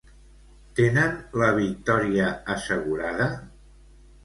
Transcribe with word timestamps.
Tenen 0.79 1.13
la 1.41 1.51
victòria 1.59 2.33
assegurada? 2.57 3.31